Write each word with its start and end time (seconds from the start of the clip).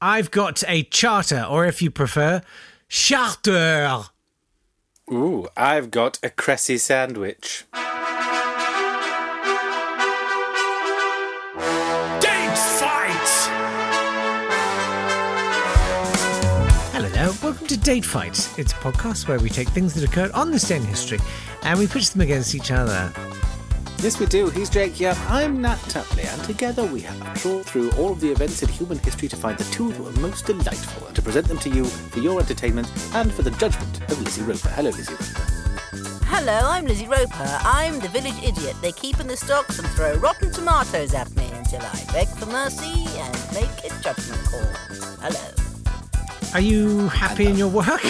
I've 0.00 0.30
got 0.30 0.62
a 0.68 0.84
charter, 0.84 1.44
or 1.50 1.66
if 1.66 1.82
you 1.82 1.90
prefer, 1.90 2.42
charter. 2.88 4.04
Ooh, 5.10 5.48
I've 5.56 5.90
got 5.90 6.20
a 6.22 6.30
Cressy 6.30 6.78
sandwich. 6.78 7.64
Date 7.72 7.82
fight! 12.78 13.28
Hello 16.92 17.32
welcome 17.42 17.66
to 17.66 17.76
Date 17.76 18.04
Fight. 18.04 18.48
It's 18.56 18.70
a 18.70 18.76
podcast 18.76 19.26
where 19.26 19.40
we 19.40 19.50
take 19.50 19.66
things 19.70 19.94
that 19.94 20.04
occurred 20.04 20.30
on 20.30 20.52
this 20.52 20.68
day 20.68 20.76
in 20.76 20.84
history 20.84 21.18
and 21.64 21.76
we 21.76 21.88
pitch 21.88 22.12
them 22.12 22.20
against 22.20 22.54
each 22.54 22.70
other. 22.70 23.12
Yes, 24.00 24.20
we 24.20 24.26
do. 24.26 24.48
He's 24.50 24.70
Jake 24.70 25.00
Young. 25.00 25.16
I'm 25.26 25.60
Nat 25.60 25.76
Tapley, 25.88 26.22
and 26.22 26.40
together 26.44 26.84
we 26.84 27.00
have 27.00 27.34
trawled 27.42 27.66
through 27.66 27.90
all 27.92 28.12
of 28.12 28.20
the 28.20 28.30
events 28.30 28.62
in 28.62 28.68
human 28.68 28.96
history 28.98 29.26
to 29.26 29.34
find 29.36 29.58
the 29.58 29.64
two 29.72 29.90
that 29.90 30.00
were 30.00 30.12
most 30.20 30.46
delightful 30.46 31.08
and 31.08 31.16
to 31.16 31.22
present 31.22 31.48
them 31.48 31.58
to 31.58 31.68
you 31.68 31.84
for 31.84 32.20
your 32.20 32.38
entertainment 32.40 32.88
and 33.14 33.32
for 33.32 33.42
the 33.42 33.50
judgment 33.50 34.00
of 34.08 34.22
Lizzie 34.22 34.42
Roper. 34.42 34.68
Hello, 34.68 34.90
Lizzie 34.90 35.12
Roper. 35.12 36.24
Hello, 36.26 36.60
I'm 36.70 36.84
Lizzie 36.84 37.08
Roper. 37.08 37.58
I'm 37.64 37.98
the 37.98 38.06
village 38.08 38.40
idiot 38.40 38.76
they 38.80 38.92
keep 38.92 39.18
in 39.18 39.26
the 39.26 39.36
stocks 39.36 39.80
and 39.80 39.88
throw 39.88 40.14
rotten 40.18 40.52
tomatoes 40.52 41.12
at 41.12 41.34
me 41.34 41.50
until 41.54 41.82
I 41.82 42.04
beg 42.12 42.28
for 42.28 42.46
mercy 42.46 43.04
and 43.18 43.34
make 43.52 43.68
a 43.84 43.88
judgment 44.00 44.40
call. 44.44 44.62
Hello. 45.20 45.50
Are 46.54 46.60
you 46.60 47.08
happy 47.08 47.46
in 47.48 47.56
your 47.56 47.68
work? 47.68 47.88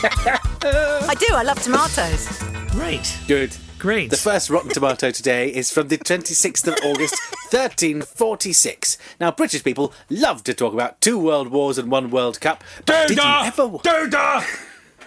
I 0.00 1.14
do, 1.20 1.26
I 1.34 1.42
love 1.42 1.62
tomatoes. 1.62 2.26
Great, 2.72 3.14
Good. 3.28 3.54
Great. 3.78 4.10
The 4.10 4.16
first 4.16 4.50
Rotten 4.50 4.70
Tomato 4.70 5.10
today 5.12 5.48
is 5.54 5.70
from 5.70 5.86
the 5.88 5.98
26th 5.98 6.66
of 6.66 6.74
August, 6.84 7.14
1346. 7.52 8.98
Now, 9.20 9.30
British 9.30 9.62
people 9.62 9.92
love 10.10 10.42
to 10.44 10.54
talk 10.54 10.72
about 10.72 11.00
two 11.00 11.16
world 11.18 11.48
wars 11.48 11.78
and 11.78 11.88
one 11.90 12.10
World 12.10 12.40
Cup. 12.40 12.64
But 12.86 13.08
did 13.08 13.18
you 13.18 13.22
ever, 13.24 13.78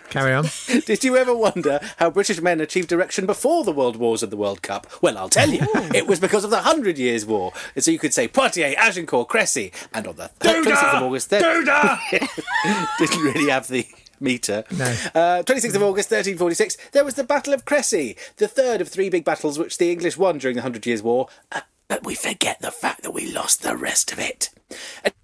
Carry 0.10 0.34
on. 0.34 0.46
did 0.86 1.04
you 1.04 1.16
ever 1.18 1.36
wonder 1.36 1.80
how 1.98 2.10
British 2.10 2.42
men 2.42 2.60
achieved 2.62 2.92
erection 2.92 3.26
before 3.26 3.64
the 3.64 3.72
World 3.72 3.96
Wars 3.96 4.24
and 4.24 4.32
the 4.32 4.38
World 4.38 4.62
Cup? 4.62 4.88
Well, 5.02 5.18
I'll 5.18 5.30
tell 5.30 5.50
you. 5.50 5.62
It 5.94 6.06
was 6.08 6.20
because 6.20 6.44
of 6.44 6.50
the 6.50 6.62
Hundred 6.62 6.98
Years' 6.98 7.26
War. 7.26 7.54
And 7.76 7.84
so 7.84 7.92
you 7.92 8.00
could 8.00 8.14
say 8.14 8.28
Poitiers, 8.28 8.76
Agincourt, 8.78 9.30
Crécy, 9.30 9.72
and 9.94 10.08
on 10.08 10.16
the 10.18 10.28
thir- 10.28 10.64
26th 10.64 10.96
of 10.98 11.04
August, 11.04 11.30
there- 11.30 11.42
didn't 13.00 13.22
really 13.22 13.50
have 13.50 13.68
the 13.68 13.86
meter. 14.22 14.64
No. 14.72 14.86
Uh, 14.86 15.44
26th 15.44 15.76
of 15.76 15.84
August 15.84 16.12
1346, 16.12 16.78
there 16.92 17.04
was 17.04 17.16
the 17.16 17.24
Battle 17.24 17.54
of 17.54 17.66
Crécy, 17.66 18.18
the 18.38 18.48
third 18.48 18.82
of 18.82 18.88
three 18.88 19.10
big 19.10 19.26
battles 19.26 19.58
which 19.60 19.78
the 19.78 19.92
English 19.92 20.18
won 20.18 20.38
during 20.38 20.56
the 20.56 20.62
Hundred 20.62 20.86
Years' 20.86 21.04
War. 21.04 21.28
Uh, 21.52 21.62
but 21.88 22.06
we 22.06 22.16
forget 22.16 22.62
the 22.62 22.72
fact 22.72 23.04
that 23.04 23.12
we 23.12 23.32
lost 23.32 23.64
the 23.64 23.76
rest 23.76 24.12
of 24.14 24.20
it. 24.20 24.50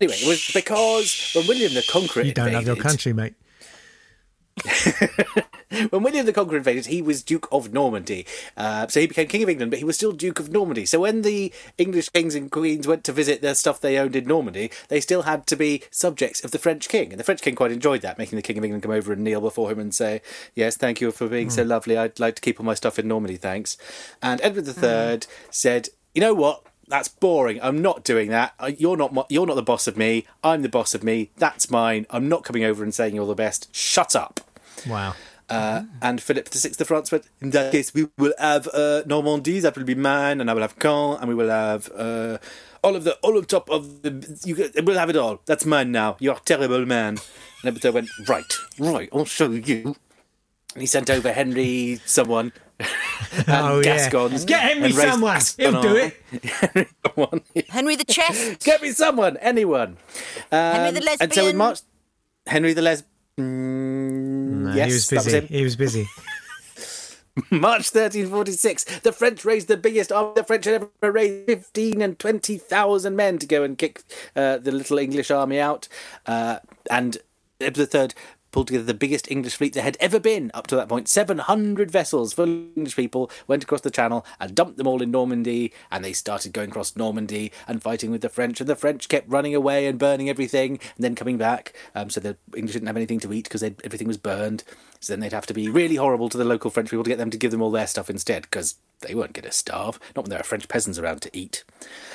Anyway, 0.01 0.17
it 0.17 0.27
was 0.27 0.51
because 0.53 1.31
when 1.33 1.47
William 1.47 1.73
the 1.73 1.85
Conqueror 1.89 2.23
You 2.23 2.33
don't 2.33 2.51
have 2.51 2.65
your 2.65 2.75
country, 2.75 3.13
mate. 3.13 3.35
when 5.89 6.03
William 6.03 6.25
the 6.25 6.33
Conqueror 6.33 6.57
invaded, 6.57 6.87
he 6.87 7.01
was 7.01 7.23
Duke 7.23 7.47
of 7.51 7.73
Normandy. 7.73 8.25
Uh, 8.55 8.87
so 8.87 8.99
he 8.99 9.07
became 9.07 9.27
King 9.27 9.43
of 9.43 9.49
England, 9.49 9.71
but 9.71 9.79
he 9.79 9.85
was 9.85 9.95
still 9.95 10.11
Duke 10.11 10.39
of 10.39 10.49
Normandy. 10.49 10.85
So 10.85 11.01
when 11.01 11.21
the 11.21 11.51
English 11.77 12.09
kings 12.09 12.35
and 12.35 12.51
queens 12.51 12.87
went 12.87 13.03
to 13.05 13.11
visit 13.11 13.41
their 13.41 13.55
stuff 13.55 13.79
they 13.79 13.97
owned 13.97 14.15
in 14.15 14.25
Normandy, 14.25 14.71
they 14.89 15.01
still 15.01 15.23
had 15.23 15.45
to 15.47 15.55
be 15.55 15.83
subjects 15.91 16.43
of 16.43 16.51
the 16.51 16.59
French 16.59 16.89
king. 16.89 17.11
And 17.11 17.19
the 17.19 17.23
French 17.23 17.41
king 17.41 17.55
quite 17.55 17.71
enjoyed 17.71 18.01
that, 18.01 18.17
making 18.17 18.37
the 18.37 18.41
King 18.41 18.57
of 18.57 18.63
England 18.63 18.83
come 18.83 18.91
over 18.91 19.13
and 19.13 19.23
kneel 19.23 19.41
before 19.41 19.71
him 19.71 19.79
and 19.79 19.93
say, 19.93 20.21
Yes, 20.55 20.77
thank 20.77 21.01
you 21.01 21.11
for 21.11 21.27
being 21.27 21.49
so 21.49 21.63
lovely. 21.63 21.97
I'd 21.97 22.19
like 22.19 22.35
to 22.35 22.41
keep 22.41 22.59
all 22.59 22.65
my 22.65 22.73
stuff 22.73 22.99
in 22.99 23.07
Normandy, 23.07 23.37
thanks. 23.37 23.77
And 24.21 24.41
Edward 24.41 24.67
III 24.67 25.21
said, 25.49 25.89
You 26.13 26.21
know 26.21 26.33
what? 26.33 26.63
That's 26.87 27.09
boring. 27.09 27.59
I'm 27.61 27.81
not 27.81 28.05
doing 28.05 28.29
that. 28.29 28.53
You're 28.77 28.95
not. 28.95 29.13
My, 29.13 29.23
you're 29.27 29.45
not 29.45 29.55
the 29.55 29.61
boss 29.61 29.87
of 29.87 29.97
me. 29.97 30.25
I'm 30.41 30.61
the 30.61 30.69
boss 30.69 30.95
of 30.95 31.03
me. 31.03 31.31
That's 31.35 31.69
mine. 31.69 32.05
I'm 32.09 32.29
not 32.29 32.45
coming 32.45 32.63
over 32.63 32.81
and 32.81 32.93
saying 32.93 33.13
you're 33.13 33.27
the 33.27 33.35
best. 33.35 33.75
Shut 33.75 34.15
up. 34.15 34.39
Wow. 34.85 35.15
Uh, 35.49 35.83
and 36.01 36.21
Philip 36.21 36.49
VI 36.49 36.71
of 36.77 36.87
France 36.87 37.11
went, 37.11 37.25
in 37.39 37.51
that 37.51 37.71
case, 37.71 37.93
we 37.93 38.09
will 38.17 38.33
have 38.37 38.67
uh, 38.73 39.03
Normandy, 39.05 39.61
that 39.61 39.77
will 39.77 39.85
be 39.85 39.95
mine, 39.95 40.41
and 40.41 40.49
I 40.51 40.53
will 40.53 40.61
have 40.61 40.77
Caen, 40.77 41.19
and 41.19 41.29
we 41.29 41.35
will 41.35 41.49
have 41.49 41.89
uh, 41.95 42.37
all 42.83 42.95
of 42.97 43.05
the, 43.05 43.13
all 43.21 43.37
of 43.37 43.47
top 43.47 43.69
of 43.69 44.01
the, 44.01 44.39
you 44.45 44.83
we'll 44.83 44.97
have 44.97 45.09
it 45.09 45.15
all. 45.15 45.39
That's 45.45 45.65
mine 45.65 45.91
now. 45.91 46.17
You're 46.19 46.35
a 46.35 46.39
terrible 46.43 46.85
man. 46.85 47.17
And 47.63 47.77
Edward 47.77 47.93
went, 47.93 48.09
right, 48.27 48.53
right, 48.77 49.09
I'll 49.13 49.25
show 49.25 49.51
you. 49.51 49.95
And 50.73 50.81
he 50.81 50.85
sent 50.85 51.09
over 51.09 51.31
Henry 51.31 51.99
someone. 52.05 52.51
and 52.79 53.45
Oh, 53.47 53.77
yeah. 53.77 54.09
Gascons. 54.09 54.45
Get 54.45 54.59
Henry 54.61 54.89
and 54.89 54.95
raised 54.95 55.11
someone. 55.11 55.41
He'll 55.57 55.81
do 55.81 55.95
it. 55.95 56.43
Henry 56.43 56.87
someone. 57.07 57.41
Henry 57.69 57.95
the 57.95 58.03
Chest. 58.05 58.59
Get 58.65 58.81
me 58.81 58.91
someone, 58.91 59.37
anyone. 59.37 59.97
Um, 60.51 60.75
Henry 60.75 60.99
the 60.99 61.17
And 61.21 61.33
so 61.33 61.41
in 61.41 61.57
Lesbian. 61.57 61.57
March, 61.57 61.79
Henry 62.45 62.73
the 62.73 62.81
Les. 62.81 63.03
Yes, 64.75 64.87
he 64.87 64.93
was 64.93 65.09
that 65.09 65.15
was 65.15 65.25
busy. 65.25 65.37
him. 65.37 65.47
he 65.47 65.63
was 65.63 65.75
busy. 65.75 66.07
March 67.51 67.93
1346, 67.93 68.99
the 68.99 69.11
French 69.11 69.45
raised 69.45 69.67
the 69.67 69.77
biggest 69.77 70.11
army 70.11 70.33
the 70.35 70.43
French 70.43 70.65
had 70.65 70.89
ever 71.01 71.11
raised 71.11 71.45
15 71.45 72.01
and 72.01 72.17
20,000 72.17 73.15
men 73.15 73.37
to 73.37 73.45
go 73.45 73.61
and 73.63 73.77
kick 73.77 74.01
uh, 74.35 74.57
the 74.57 74.71
little 74.71 74.97
English 74.97 75.29
army 75.29 75.59
out. 75.59 75.87
Uh, 76.25 76.59
and 76.89 77.19
Edward 77.61 77.93
III 77.93 78.09
pulled 78.57 78.65
together 78.65 78.85
the 78.85 78.93
biggest 78.95 79.29
English 79.29 79.55
fleet 79.55 79.73
there 79.73 79.83
had 79.83 79.95
ever 79.99 80.19
been 80.19 80.49
up 80.55 80.65
to 80.65 80.75
that 80.75 80.89
point. 80.89 81.07
700 81.07 81.91
vessels 81.91 82.33
full 82.33 82.45
of 82.45 82.75
English 82.75 82.95
people 82.95 83.29
went 83.45 83.61
across 83.61 83.81
the 83.81 83.91
Channel 83.91 84.25
and 84.39 84.55
dumped 84.55 84.77
them 84.77 84.87
all 84.87 84.99
in 85.03 85.11
Normandy. 85.11 85.71
And 85.91 86.03
they 86.03 86.11
started 86.11 86.53
going 86.53 86.71
across 86.71 86.95
Normandy 86.95 87.51
and 87.67 87.83
fighting 87.83 88.09
with 88.09 88.21
the 88.21 88.29
French. 88.29 88.59
And 88.59 88.67
the 88.67 88.75
French 88.75 89.09
kept 89.09 89.29
running 89.29 89.53
away 89.53 89.85
and 89.85 89.99
burning 89.99 90.27
everything 90.27 90.79
and 90.95 91.03
then 91.03 91.13
coming 91.13 91.37
back. 91.37 91.75
Um, 91.93 92.09
so 92.09 92.19
the 92.19 92.35
English 92.55 92.73
didn't 92.73 92.87
have 92.87 92.97
anything 92.97 93.19
to 93.19 93.31
eat 93.31 93.43
because 93.43 93.61
everything 93.61 94.07
was 94.07 94.17
burned. 94.17 94.63
So 94.99 95.13
then 95.13 95.19
they'd 95.19 95.33
have 95.33 95.45
to 95.47 95.53
be 95.53 95.69
really 95.69 95.95
horrible 95.95 96.29
to 96.29 96.37
the 96.37 96.43
local 96.45 96.69
French 96.71 96.89
people 96.89 97.03
to 97.03 97.09
get 97.09 97.17
them 97.17 97.29
to 97.31 97.37
give 97.37 97.51
them 97.51 97.61
all 97.61 97.71
their 97.71 97.87
stuff 97.87 98.09
instead, 98.09 98.43
because 98.43 98.75
they 99.01 99.13
weren't 99.15 99.33
going 99.33 99.45
to 99.45 99.51
starve. 99.51 99.99
Not 100.15 100.23
when 100.25 100.29
there 100.31 100.39
are 100.39 100.43
French 100.43 100.67
peasants 100.67 100.97
around 100.97 101.21
to 101.23 101.29
eat. 101.37 101.63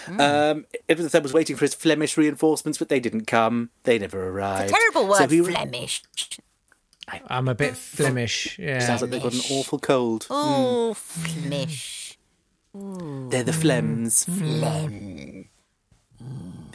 Um, 0.09 0.67
Edward 0.89 1.15
III 1.15 1.21
was 1.21 1.33
waiting 1.33 1.57
for 1.57 1.65
his 1.65 1.75
Flemish 1.75 2.17
reinforcements, 2.17 2.79
but 2.79 2.89
they 2.89 2.99
didn't 3.01 3.27
come. 3.27 3.71
They 3.85 3.99
never 3.99 4.29
arrived. 4.29 4.73
Terrible 4.75 5.09
word, 5.09 5.19
So 5.19 5.29
he- 5.29 5.41
Flemish. 5.43 6.03
I'm 7.29 7.49
a 7.49 7.55
bit 7.55 7.77
Flemish. 7.77 8.59
Yeah. 8.59 8.79
Sounds 8.81 9.03
like 9.03 9.11
they've 9.11 9.23
got 9.23 9.35
an 9.35 9.41
awful 9.51 9.79
cold. 9.79 10.27
Oh, 10.31 10.95
Flemish. 10.95 12.19
They're 12.75 13.43
the 13.45 13.53
Flems. 13.53 14.27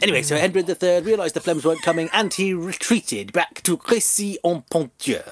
Anyway, 0.00 0.22
so 0.22 0.36
Edward 0.36 0.68
III 0.68 1.00
realised 1.00 1.34
the 1.34 1.40
Flems 1.40 1.64
weren't 1.64 1.82
coming 1.82 2.08
and 2.12 2.32
he 2.32 2.54
retreated 2.54 3.32
back 3.32 3.60
to 3.64 3.76
Crécy-en-Ponthieu. 3.76 5.22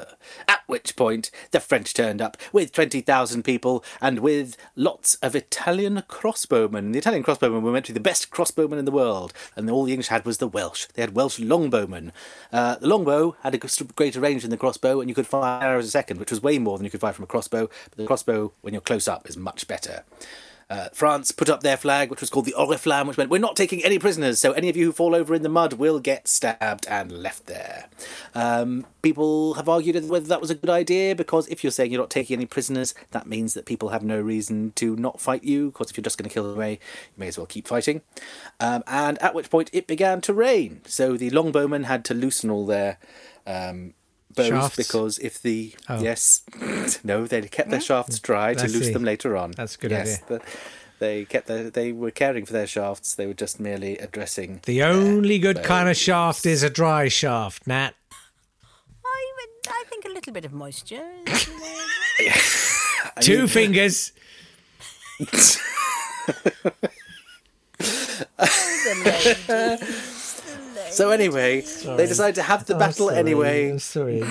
At 0.49 0.63
which 0.67 0.97
point, 0.97 1.31
the 1.53 1.61
French 1.61 1.95
turned 1.95 2.21
up 2.21 2.37
with 2.53 2.73
20,000 2.73 3.45
people 3.45 3.85
and 4.01 4.19
with 4.19 4.57
lots 4.75 5.15
of 5.17 5.37
Italian 5.37 6.03
crossbowmen. 6.09 6.93
The 6.93 6.99
Italian 6.99 7.23
crossbowmen 7.23 7.63
were 7.63 7.71
meant 7.71 7.87
to 7.87 7.93
be 7.93 7.99
the 7.99 8.01
best 8.01 8.31
crossbowmen 8.33 8.77
in 8.77 8.85
the 8.85 8.91
world, 8.91 9.33
and 9.55 9.71
all 9.71 9.85
the 9.85 9.93
English 9.93 10.09
had 10.09 10.25
was 10.25 10.39
the 10.39 10.49
Welsh. 10.49 10.87
They 10.95 11.03
had 11.03 11.15
Welsh 11.15 11.39
longbowmen. 11.39 12.11
Uh, 12.53 12.75
the 12.75 12.89
longbow 12.89 13.37
had 13.45 13.55
a 13.55 13.59
greater 13.95 14.19
range 14.19 14.43
than 14.43 14.51
the 14.51 14.57
crossbow, 14.57 15.01
and 15.01 15.09
you 15.09 15.15
could 15.15 15.29
fire 15.29 15.63
arrows 15.63 15.87
a 15.87 15.91
second, 15.91 16.19
which 16.19 16.31
was 16.31 16.43
way 16.43 16.59
more 16.59 16.77
than 16.77 16.85
you 16.85 16.91
could 16.91 17.01
fire 17.01 17.13
from 17.13 17.23
a 17.23 17.29
crossbow. 17.29 17.71
But 17.91 17.99
the 17.99 18.07
crossbow, 18.07 18.53
when 18.63 18.75
you're 18.75 18.81
close 18.81 19.07
up, 19.07 19.29
is 19.29 19.37
much 19.37 19.69
better. 19.69 20.03
Uh, 20.69 20.89
France 20.93 21.31
put 21.31 21.49
up 21.49 21.63
their 21.63 21.77
flag, 21.77 22.11
which 22.11 22.21
was 22.21 22.29
called 22.29 22.45
the 22.45 22.55
Oriflamme, 22.59 23.07
which 23.07 23.17
meant 23.17 23.31
we're 23.31 23.39
not 23.39 23.55
taking 23.55 23.85
any 23.85 23.99
prisoners, 23.99 24.41
so 24.41 24.51
any 24.53 24.69
of 24.69 24.77
you 24.77 24.87
who 24.87 24.93
fall 24.93 25.15
over 25.15 25.35
in 25.35 25.43
the 25.43 25.49
mud 25.49 25.75
will 25.75 26.01
get 26.01 26.27
stabbed 26.27 26.87
and 26.89 27.13
left 27.13 27.47
there. 27.47 27.87
Um, 28.35 28.85
people 29.01 29.55
have 29.55 29.69
argued 29.69 30.09
whether 30.09 30.27
that 30.27 30.41
was 30.41 30.51
a 30.51 30.57
good 30.57 30.71
idea 30.71 31.15
because 31.15 31.47
if 31.49 31.63
you're 31.63 31.71
saying 31.71 31.93
you're 31.93 32.01
not 32.01 32.11
taking 32.11 32.37
any 32.37 32.47
prisoners, 32.47 32.95
that 33.13 33.27
means 33.29 33.55
that 33.55 33.65
people 33.65 33.91
have 33.91 34.03
no 34.03 34.21
reason 34.21 34.73
to 34.77 34.97
not 34.97 35.21
fight 35.21 35.45
you. 35.45 35.71
Because 35.71 35.91
if 35.91 35.97
you're 35.97 36.03
just 36.03 36.19
going 36.19 36.29
to 36.29 36.35
kill 36.35 36.45
them 36.45 36.55
away, 36.55 36.73
you 36.73 36.79
may 37.17 37.29
as 37.29 37.39
well 37.39 37.47
keep 37.47 37.69
fighting. 37.69 38.03
Um, 38.59 38.83
and 38.89 39.23
at 39.23 39.35
which 39.35 39.51
point 39.51 39.71
it 39.73 39.87
began 39.87 40.21
to 40.23 40.35
rain, 40.35 40.81
so 40.85 41.17
the 41.17 41.31
longbowmen 41.31 41.85
had 41.85 42.05
to 42.07 42.15
loosen 42.15 42.51
all 42.51 42.67
their. 42.67 42.99
Um, 43.47 43.95
bows 44.37 44.49
Shafts? 44.49 44.77
because 44.77 45.19
if 45.19 45.43
the 45.43 45.75
Oh. 45.89 46.01
yes 46.01 46.43
no 47.05 47.27
they 47.27 47.43
kept 47.43 47.71
their 47.71 47.81
shafts 47.81 48.19
dry 48.21 48.55
to 48.55 48.65
I 48.65 48.67
loose 48.67 48.87
see. 48.87 48.93
them 48.93 49.03
later 49.05 49.37
on 49.37 49.51
That's 49.57 49.75
a 49.75 49.79
good 49.79 49.91
yes, 49.91 50.23
idea. 50.23 50.39
the- 50.39 50.45
they 50.99 51.27
kept 51.27 51.47
their, 51.47 51.69
they 51.69 51.93
were 51.93 52.11
caring 52.11 52.47
for 52.47 52.55
their 52.55 52.67
shafts. 52.67 53.17
They 53.17 53.27
were 53.27 53.35
just 53.35 53.61
merely 53.61 53.99
addressing. 53.99 54.61
The 54.65 54.83
only 54.83 55.39
good 55.39 55.57
bows. 55.57 55.67
kind 55.67 55.91
of 55.91 55.97
shaft 55.99 56.47
is 56.47 56.63
a 56.63 56.71
dry 56.71 57.09
shaft, 57.09 57.67
Nat. 57.67 57.93
I, 59.05 59.33
would- 59.37 59.75
I 59.75 59.85
think 59.91 60.07
a 60.07 60.09
little 60.09 60.33
bit 60.33 60.47
of 60.47 60.55
moisture. 60.55 61.07
Two 63.21 63.47
fingers. 63.47 64.13
So 70.97 71.11
anyway, 71.11 71.61
they 71.61 72.07
decided 72.07 72.37
to 72.37 72.43
have 72.43 72.65
the 72.65 72.75
battle 72.75 73.07
Oh, 73.07 73.09
sorry, 73.09 73.19
anyway. 73.19 73.71
I'm 73.73 73.79
sorry. 73.79 74.21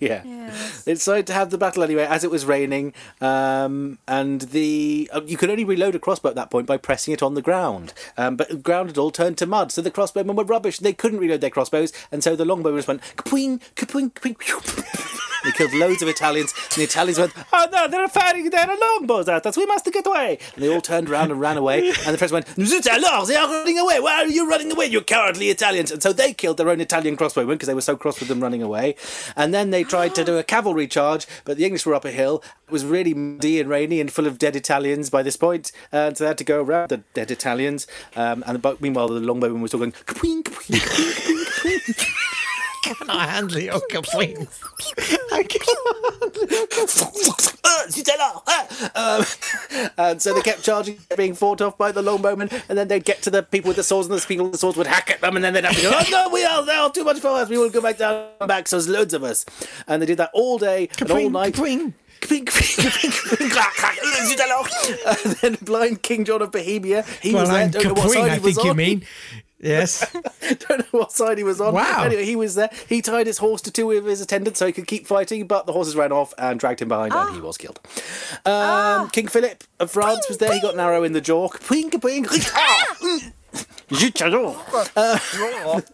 yeah. 0.00 0.22
Yes. 0.24 0.84
They 0.84 0.94
decided 0.94 1.26
to 1.26 1.32
have 1.32 1.50
the 1.50 1.58
battle 1.58 1.82
anyway, 1.82 2.04
as 2.04 2.22
it 2.22 2.30
was 2.30 2.44
raining, 2.44 2.92
um, 3.20 3.98
and 4.06 4.42
the 4.42 5.10
uh, 5.12 5.22
you 5.26 5.36
could 5.36 5.50
only 5.50 5.64
reload 5.64 5.96
a 5.96 5.98
crossbow 5.98 6.28
at 6.28 6.36
that 6.36 6.48
point 6.48 6.68
by 6.68 6.76
pressing 6.76 7.12
it 7.12 7.24
on 7.24 7.34
the 7.34 7.42
ground. 7.42 7.92
Um, 8.16 8.36
but 8.36 8.50
the 8.50 8.56
ground 8.56 8.90
had 8.90 8.98
all 8.98 9.10
turned 9.10 9.36
to 9.38 9.46
mud, 9.46 9.72
so 9.72 9.82
the 9.82 9.90
crossbowmen 9.90 10.36
were 10.36 10.44
rubbish. 10.44 10.78
They 10.78 10.92
couldn't 10.92 11.18
reload 11.18 11.40
their 11.40 11.50
crossbows, 11.50 11.92
and 12.12 12.22
so 12.22 12.36
the 12.36 12.44
longbowmen 12.44 12.76
just 12.76 12.86
went 12.86 13.02
kapwing, 13.16 13.60
kapwing, 13.74 14.12
kapwing. 14.12 15.16
They 15.44 15.52
killed 15.52 15.72
loads 15.74 16.02
of 16.02 16.08
Italians, 16.08 16.52
and 16.70 16.80
the 16.80 16.84
Italians 16.84 17.18
went, 17.18 17.32
"Oh 17.52 17.66
no, 17.72 17.88
they're 17.88 18.08
firing 18.08 18.50
their 18.50 18.66
longbows 18.66 19.28
at 19.28 19.46
us! 19.46 19.56
We 19.56 19.66
must 19.66 19.90
get 19.90 20.06
away!" 20.06 20.38
And 20.54 20.62
they 20.62 20.68
all 20.68 20.80
turned 20.80 21.08
around 21.08 21.30
and 21.30 21.40
ran 21.40 21.56
away. 21.56 21.88
And 21.88 22.14
the 22.14 22.18
French 22.18 22.32
went, 22.32 22.46
"Zut 22.60 22.86
alors, 22.86 23.28
they 23.28 23.36
are 23.36 23.48
running 23.48 23.78
away! 23.78 24.00
Why 24.00 24.22
are 24.22 24.26
you 24.26 24.48
running 24.48 24.72
away, 24.72 24.86
you 24.86 25.00
cowardly 25.00 25.48
Italians?" 25.50 25.90
And 25.90 26.02
so 26.02 26.12
they 26.12 26.32
killed 26.32 26.56
their 26.56 26.68
own 26.68 26.80
Italian 26.80 27.16
crossbowmen 27.16 27.48
because 27.48 27.68
they 27.68 27.74
were 27.74 27.80
so 27.80 27.96
cross 27.96 28.20
with 28.20 28.28
them 28.28 28.40
running 28.40 28.62
away. 28.62 28.96
And 29.36 29.54
then 29.54 29.70
they 29.70 29.84
tried 29.84 30.14
to 30.16 30.24
do 30.24 30.38
a 30.38 30.42
cavalry 30.42 30.86
charge, 30.86 31.26
but 31.44 31.56
the 31.56 31.64
English 31.64 31.86
were 31.86 31.94
up 31.94 32.04
a 32.04 32.10
hill. 32.10 32.42
It 32.66 32.72
was 32.72 32.84
really 32.84 33.14
muddy 33.14 33.60
and 33.60 33.68
rainy 33.68 34.00
and 34.00 34.12
full 34.12 34.26
of 34.26 34.38
dead 34.38 34.56
Italians 34.56 35.10
by 35.10 35.22
this 35.22 35.36
point, 35.36 35.72
and 35.90 36.16
so 36.16 36.24
they 36.24 36.28
had 36.28 36.38
to 36.38 36.44
go 36.44 36.62
around 36.62 36.88
the 36.90 36.98
dead 37.14 37.30
Italians. 37.30 37.86
Um, 38.14 38.44
and 38.46 38.60
the, 38.60 38.76
meanwhile, 38.80 39.08
the 39.08 39.20
longbowmen 39.20 39.60
were 39.60 39.68
still 39.68 39.80
going, 39.80 39.94
kapwing, 42.84 42.96
kapwing. 42.96 42.98
Can 42.98 43.10
I 43.10 43.26
handle 43.26 43.58
your 43.60 43.80
complaint? 43.90 44.48
I. 45.32 45.46
Uh, 47.62 47.88
zut 47.88 48.08
uh. 48.20 48.88
Um, 48.94 49.24
and 49.96 50.22
so 50.22 50.34
they 50.34 50.42
kept 50.42 50.62
charging, 50.62 50.98
being 51.16 51.34
fought 51.34 51.60
off 51.60 51.76
by 51.78 51.92
the 51.92 52.02
longbowmen, 52.02 52.50
and 52.68 52.78
then 52.78 52.88
they'd 52.88 53.04
get 53.04 53.22
to 53.22 53.30
the 53.30 53.42
people 53.42 53.68
with 53.68 53.76
the 53.76 53.82
swords, 53.82 54.08
and 54.08 54.18
the 54.18 54.26
people 54.26 54.46
with 54.46 54.52
the 54.52 54.58
swords 54.58 54.76
would 54.76 54.86
hack 54.86 55.10
at 55.10 55.20
them, 55.20 55.36
and 55.36 55.44
then 55.44 55.54
they'd 55.54 55.64
have 55.64 55.76
to 55.76 55.82
go, 55.82 55.92
oh 55.94 56.04
no, 56.10 56.28
we 56.30 56.44
are, 56.44 56.64
they 56.64 56.72
are 56.74 56.90
too 56.90 57.04
much 57.04 57.18
for 57.20 57.28
us, 57.28 57.48
we 57.48 57.58
will 57.58 57.70
go 57.70 57.80
back 57.80 57.98
down 57.98 58.28
back, 58.46 58.66
so 58.68 58.76
there's 58.76 58.88
loads 58.88 59.14
of 59.14 59.22
us. 59.22 59.44
And 59.86 60.02
they 60.02 60.06
did 60.06 60.18
that 60.18 60.30
all 60.34 60.58
day 60.58 60.88
and 61.00 61.10
all 61.10 61.30
night. 61.30 61.54
alors. 64.40 64.68
And 65.24 65.34
then 65.36 65.56
blind 65.62 66.02
King 66.02 66.24
John 66.24 66.42
of 66.42 66.52
Bohemia, 66.52 67.04
he 67.22 67.34
was 67.34 67.48
Well, 67.48 67.56
there, 67.58 67.68
don't 67.82 67.84
know 67.96 68.02
what 68.02 68.10
side 68.10 68.30
I 68.30 68.34
he 68.34 68.40
was 68.40 68.54
think 68.54 68.64
you 68.64 68.70
on. 68.70 68.76
mean. 68.76 69.06
Yes. 69.60 70.10
don't 70.68 70.78
know 70.78 71.00
what 71.00 71.12
side 71.12 71.38
he 71.38 71.44
was 71.44 71.60
on. 71.60 71.74
Wow. 71.74 72.04
Anyway, 72.04 72.24
he 72.24 72.36
was 72.36 72.54
there. 72.54 72.70
He 72.88 73.02
tied 73.02 73.26
his 73.26 73.38
horse 73.38 73.60
to 73.62 73.70
two 73.70 73.90
of 73.92 74.04
his 74.06 74.20
attendants 74.20 74.58
so 74.58 74.66
he 74.66 74.72
could 74.72 74.86
keep 74.86 75.06
fighting, 75.06 75.46
but 75.46 75.66
the 75.66 75.72
horses 75.72 75.94
ran 75.94 76.12
off 76.12 76.32
and 76.38 76.58
dragged 76.58 76.80
him 76.80 76.88
behind, 76.88 77.12
and 77.12 77.34
he 77.34 77.40
was 77.40 77.58
killed. 77.58 77.78
Um, 78.46 79.10
King 79.10 79.28
Philip 79.28 79.62
of 79.78 79.90
France 79.90 80.26
was 80.28 80.38
there. 80.38 80.52
He 80.52 80.60
got 80.60 80.74
an 80.74 80.80
arrow 80.80 81.04
in 81.04 81.12
the 81.12 81.20
jaw. 81.20 81.48
Kapwing, 81.48 81.90
kapwing, 81.90 82.26
ah! 82.54 83.32
Uh, 84.96 85.18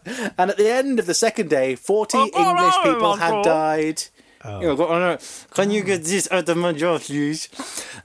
and 0.38 0.50
at 0.50 0.56
the 0.56 0.70
end 0.70 0.98
of 0.98 1.06
the 1.06 1.14
second 1.14 1.48
day, 1.50 1.74
40 1.74 2.18
English 2.18 2.74
people 2.82 3.16
had 3.16 3.42
died. 3.42 4.02
You 4.44 4.76
know, 4.76 4.76
oh. 4.78 5.18
Can 5.54 5.70
you 5.72 5.82
get 5.82 6.04
this 6.04 6.30
out 6.30 6.48
of 6.48 6.56
my 6.56 6.72
jaw, 6.72 6.98
please? 6.98 7.48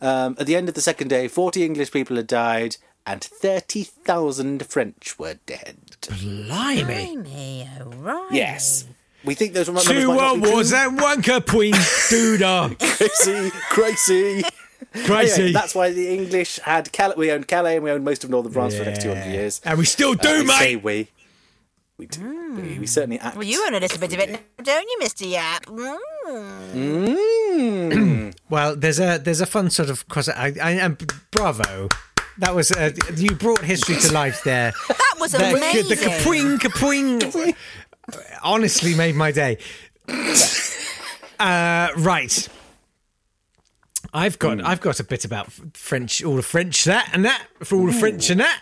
Um, 0.02 0.36
at 0.40 0.48
the 0.48 0.56
end 0.56 0.70
of 0.70 0.76
the 0.76 0.82
second 0.82 1.10
day, 1.10 1.28
40 1.28 1.64
English 1.64 1.92
people 1.92 2.16
had 2.16 2.26
died, 2.26 2.78
and 3.06 3.24
30,000 3.24 4.66
French 4.66 5.18
were 5.18 5.36
dead. 5.46 5.78
Blimey. 6.08 6.84
Blimey, 6.84 7.70
right. 7.98 8.30
Yes. 8.32 8.86
We 9.24 9.36
think 9.36 9.54
those 9.54 9.68
numbers 9.68 9.86
Two 9.86 10.10
world 10.10 10.42
wars 10.42 10.70
true. 10.70 10.80
and 10.80 11.00
one 11.00 11.22
kapwing. 11.22 11.74
Doodah. 11.74 12.78
Crazy, 12.98 13.52
crazy. 13.70 14.44
Crazy. 15.06 15.34
Anyway, 15.34 15.52
that's 15.54 15.76
why 15.76 15.92
the 15.92 16.10
English 16.10 16.58
had 16.60 16.92
Calais. 16.92 17.14
We 17.16 17.32
owned 17.32 17.48
Calais 17.48 17.76
and 17.76 17.84
we 17.84 17.92
owned 17.92 18.04
most 18.04 18.24
of 18.24 18.30
northern 18.30 18.52
France 18.52 18.74
for 18.76 18.84
the 18.84 18.90
next 18.92 19.04
200 19.04 19.32
years. 19.32 19.62
And 19.64 19.78
we 19.78 19.86
still 19.86 20.16
do, 20.16 20.46
I 20.50 20.60
say 20.60 20.76
we. 20.76 21.08
We 21.98 22.08
do. 22.08 22.56
We, 22.56 22.80
we 22.80 22.88
certainly 22.88 23.20
act. 23.20 23.36
Well, 23.38 23.46
you 23.46 23.64
own 23.68 23.76
a 23.76 23.80
little 23.80 24.00
bit 24.00 24.12
of 24.12 24.20
it, 24.20 24.32
now, 24.32 24.40
don't 24.64 24.88
you, 24.90 24.98
Mr. 25.04 25.30
Yapp? 25.32 25.66
Mm. 25.68 26.00
Mm. 26.74 28.34
Well, 28.50 28.76
there's 28.76 29.00
a 29.00 29.18
there's 29.18 29.40
a 29.40 29.46
fun 29.46 29.70
sort 29.70 29.90
of 29.90 30.10
cross. 30.10 30.28
I, 30.28 30.54
I 30.62 30.72
am 30.72 30.98
bravo. 31.32 31.88
That 32.42 32.56
was 32.56 32.72
uh, 32.72 32.92
you 33.16 33.36
brought 33.36 33.64
history 33.64 33.96
to 33.98 34.12
life 34.12 34.44
there. 34.44 34.74
That 34.88 35.16
was 35.20 35.32
The, 35.34 35.50
amazing. 35.56 35.90
the 35.90 35.96
kapwing 35.96 36.58
kapwing 36.58 37.56
honestly 38.42 38.96
made 38.96 39.14
my 39.16 39.32
day. 39.32 39.60
Uh, 41.40 41.90
right. 41.98 42.50
I've 44.12 44.40
got 44.40 44.64
I've 44.66 44.82
got 44.82 45.00
a 45.00 45.04
bit 45.04 45.24
about 45.24 45.52
French, 45.74 46.24
all 46.24 46.36
the 46.36 46.42
French 46.42 46.84
that 46.86 47.10
and 47.14 47.24
that 47.26 47.46
for 47.64 47.76
all 47.78 47.86
the 47.86 47.94
French 47.94 48.30
and 48.32 48.40
that. 48.40 48.60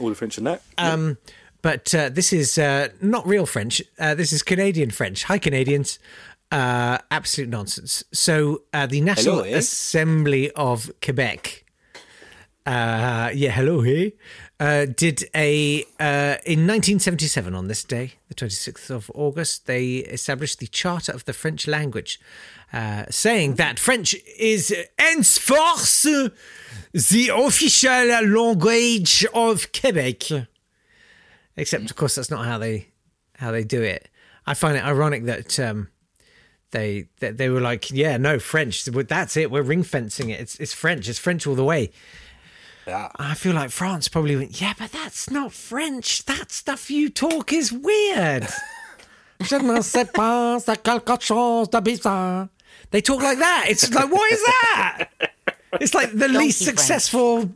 All 0.00 0.08
the 0.08 0.14
French 0.16 0.36
and 0.38 0.46
that. 0.48 0.62
Um, 0.76 1.16
but 1.62 1.94
uh, 1.94 2.08
this 2.08 2.32
is 2.32 2.58
uh, 2.58 2.88
not 3.00 3.24
real 3.26 3.46
French. 3.46 3.80
Uh, 4.00 4.14
this 4.16 4.32
is 4.32 4.42
Canadian 4.42 4.90
French. 4.90 5.22
Hi, 5.24 5.38
Canadians. 5.38 6.00
Uh, 6.50 6.98
absolute 7.12 7.48
nonsense. 7.50 8.02
So 8.12 8.62
uh, 8.74 8.86
the 8.86 9.00
National 9.00 9.36
Hello, 9.36 9.46
eh? 9.46 9.56
Assembly 9.58 10.50
of 10.52 10.90
Quebec. 11.00 11.62
Uh, 12.66 13.30
yeah, 13.32 13.50
hello 13.52 13.80
here. 13.80 14.10
Uh, 14.58 14.86
did 14.86 15.30
a 15.36 15.84
uh, 16.00 16.34
in 16.44 16.66
1977 16.66 17.54
on 17.54 17.68
this 17.68 17.84
day, 17.84 18.14
the 18.28 18.34
26th 18.34 18.90
of 18.90 19.08
August, 19.14 19.66
they 19.66 19.98
established 19.98 20.58
the 20.58 20.66
Charter 20.66 21.12
of 21.12 21.24
the 21.26 21.32
French 21.32 21.68
language, 21.68 22.18
uh, 22.72 23.04
saying 23.08 23.54
that 23.54 23.78
French 23.78 24.16
is 24.36 24.74
henceforth 24.98 26.02
the 26.92 27.30
official 27.32 28.04
language 28.26 29.24
of 29.32 29.70
Quebec. 29.70 30.24
Except, 31.56 31.88
of 31.88 31.94
course, 31.94 32.16
that's 32.16 32.32
not 32.32 32.46
how 32.46 32.58
they 32.58 32.88
how 33.36 33.52
they 33.52 33.62
do 33.62 33.80
it. 33.80 34.08
I 34.44 34.54
find 34.54 34.76
it 34.76 34.84
ironic 34.84 35.24
that 35.26 35.60
um, 35.60 35.88
they 36.72 37.10
that 37.20 37.36
they 37.36 37.48
were 37.48 37.60
like, 37.60 37.92
yeah, 37.92 38.16
no 38.16 38.40
French. 38.40 38.84
That's 38.86 39.36
it. 39.36 39.52
We're 39.52 39.62
ring 39.62 39.84
fencing 39.84 40.30
it. 40.30 40.40
It's 40.40 40.58
it's 40.58 40.72
French. 40.72 41.08
It's 41.08 41.20
French 41.20 41.46
all 41.46 41.54
the 41.54 41.62
way. 41.62 41.92
Yeah. 42.86 43.08
I 43.16 43.34
feel 43.34 43.54
like 43.54 43.70
France 43.70 44.08
probably 44.08 44.36
went, 44.36 44.60
yeah, 44.60 44.74
but 44.78 44.92
that's 44.92 45.28
not 45.30 45.52
French. 45.52 46.24
That 46.26 46.52
stuff 46.52 46.90
you 46.90 47.08
talk 47.10 47.52
is 47.52 47.72
weird. 47.72 48.46
Je 49.40 49.56
ne 49.56 49.82
sais 49.82 50.06
pas, 50.12 50.60
c'est 50.64 50.82
quelque 50.82 51.20
chose 51.20 51.68
de 51.68 51.80
bizarre. 51.80 52.48
They 52.90 53.02
talk 53.02 53.20
like 53.22 53.38
that. 53.38 53.66
It's 53.68 53.92
like, 53.92 54.10
what 54.10 54.32
is 54.32 54.42
that? 54.44 55.08
It's 55.80 55.94
like 55.94 56.12
the 56.12 56.28
least 56.28 56.62
French. 56.62 56.78
successful 56.78 57.50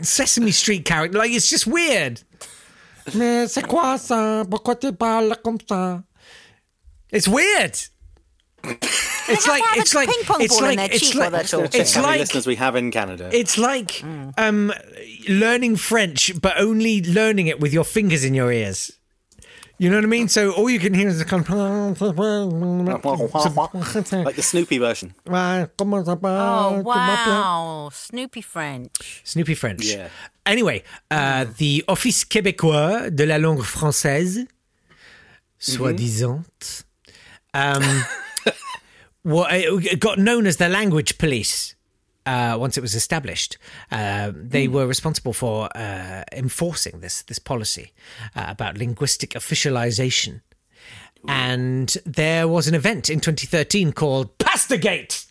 Sesame 0.00 0.52
Street 0.52 0.84
character. 0.84 1.18
Like, 1.18 1.32
it's 1.32 1.50
just 1.50 1.66
weird. 1.66 2.22
Mais 3.14 3.48
c'est 3.48 3.66
quoi 3.66 3.98
ça? 3.98 4.44
Pourquoi 4.48 4.76
tu 4.76 4.92
parles 4.92 5.36
comme 5.44 5.58
ça? 5.68 6.02
It's 7.12 7.28
weird. 7.28 7.76
It's 9.28 9.46
like 9.48 9.62
it's 9.76 9.94
like 9.94 10.08
ping 10.08 10.24
pong 10.24 10.40
it's 10.42 10.54
ball 10.58 10.68
in 10.68 10.76
like 10.76 10.90
their 10.90 10.96
it's 10.96 11.00
cheek 11.10 11.14
while 11.14 11.30
like 11.30 11.46
they're 11.46 11.60
talking. 11.62 11.80
it's 11.80 11.94
How 11.94 12.02
many 12.02 12.12
like 12.12 12.20
listeners 12.20 12.46
we 12.46 12.56
have 12.56 12.76
in 12.76 12.90
Canada. 12.90 13.28
it's 13.32 13.58
like 13.58 14.02
um, 14.38 14.72
learning 15.28 15.76
French, 15.76 16.32
but 16.40 16.54
only 16.58 17.02
learning 17.02 17.46
it 17.48 17.58
with 17.60 17.72
your 17.72 17.84
fingers 17.84 18.24
in 18.24 18.34
your 18.34 18.52
ears. 18.52 18.92
You 19.78 19.90
know 19.90 19.96
what 19.96 20.04
I 20.04 20.08
mean? 20.08 20.28
So 20.28 20.52
all 20.52 20.70
you 20.70 20.78
can 20.78 20.94
hear 20.94 21.06
is 21.08 21.18
the 21.18 21.26
kind 21.26 21.42
of 21.46 22.00
like 24.24 24.36
the 24.36 24.42
Snoopy 24.42 24.78
version. 24.78 25.14
Oh, 25.28 26.80
wow. 26.82 27.90
Snoopy 27.92 28.40
French. 28.40 29.20
Snoopy 29.24 29.54
French. 29.54 29.84
Yeah. 29.84 30.08
Anyway, 30.46 30.82
uh, 31.10 31.44
the 31.58 31.84
Office 31.88 32.24
québécois 32.24 33.10
de 33.14 33.24
la 33.26 33.36
langue 33.38 33.62
française, 33.62 34.46
soi-disant, 35.58 36.84
um, 37.52 37.82
wa- 39.26 39.48
it 39.50 40.00
got 40.00 40.18
known 40.18 40.46
as 40.46 40.56
the 40.56 40.68
language 40.68 41.18
police. 41.18 41.74
Uh, 42.24 42.56
once 42.58 42.76
it 42.76 42.80
was 42.80 42.94
established, 42.96 43.56
uh, 43.92 44.32
they 44.34 44.66
were 44.66 44.86
responsible 44.86 45.32
for 45.32 45.68
uh, 45.76 46.24
enforcing 46.32 47.00
this 47.00 47.22
this 47.22 47.38
policy 47.38 47.92
uh, 48.34 48.46
about 48.48 48.76
linguistic 48.76 49.30
officialization. 49.30 50.40
And 51.28 51.96
there 52.04 52.46
was 52.48 52.68
an 52.68 52.74
event 52.74 53.10
in 53.10 53.20
2013 53.20 53.92
called 53.92 54.38
Pastagate 54.38 55.26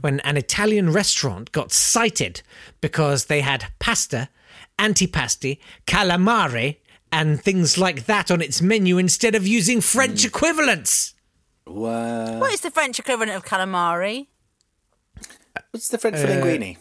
when 0.00 0.20
an 0.20 0.36
Italian 0.36 0.92
restaurant 0.92 1.52
got 1.52 1.72
cited 1.72 2.42
because 2.80 3.26
they 3.26 3.40
had 3.40 3.66
pasta, 3.78 4.28
antipasti, 4.78 5.58
calamari, 5.86 6.76
and 7.10 7.40
things 7.42 7.78
like 7.78 8.06
that 8.06 8.30
on 8.30 8.40
its 8.42 8.60
menu 8.60 8.98
instead 8.98 9.34
of 9.34 9.46
using 9.46 9.80
French 9.80 10.24
equivalents. 10.24 11.14
Wow. 11.68 12.38
What 12.40 12.52
is 12.52 12.60
the 12.60 12.70
French 12.70 12.98
equivalent 12.98 13.32
of 13.32 13.44
calamari? 13.44 14.26
What's 15.70 15.88
the 15.88 15.98
French 15.98 16.16
Uh, 16.16 16.22
for 16.22 16.28
linguine? 16.28 16.76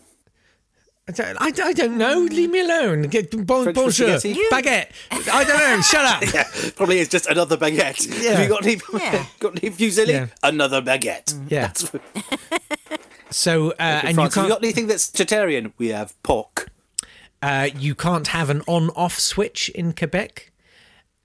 I 1.09 1.11
don't, 1.13 1.37
I, 1.41 1.67
I 1.69 1.73
don't 1.73 1.97
know. 1.97 2.19
Leave 2.19 2.49
me 2.51 2.59
alone. 2.59 3.03
Get, 3.03 3.31
bon, 3.45 3.63
French 3.63 3.77
for 3.77 3.83
bonjour. 3.85 4.19
spaghetti? 4.19 4.41
Baguette. 4.51 4.89
I 5.31 5.43
don't 5.45 5.57
know. 5.57 5.81
Shut 5.81 6.05
up. 6.05 6.21
Yeah, 6.33 6.43
probably 6.75 6.99
it's 6.99 7.09
just 7.09 7.27
another 7.27 7.55
baguette. 7.57 8.05
Yeah. 8.21 8.31
Have 8.31 8.43
you 8.43 8.49
got 8.49 8.65
any, 8.65 8.77
Yeah. 8.93 9.25
got 9.39 9.63
any 9.63 9.71
fusilli? 9.73 10.09
Yeah. 10.09 10.27
Another 10.43 10.81
baguette. 10.81 11.33
Yeah. 11.49 11.67
That's 11.67 11.89
So, 13.29 13.71
uh, 13.71 13.73
and 13.79 14.09
you 14.09 14.13
France. 14.15 14.35
Have 14.35 14.43
you 14.45 14.49
can't, 14.49 14.49
got 14.49 14.63
anything 14.63 14.87
that's 14.87 15.09
vegetarian? 15.09 15.73
We 15.77 15.89
have 15.89 16.21
pork. 16.23 16.69
uh, 17.41 17.69
you 17.77 17.93
can't 17.95 18.27
have 18.27 18.49
an 18.49 18.61
on-off 18.67 19.19
switch 19.19 19.69
in 19.69 19.93
Quebec, 19.93 20.51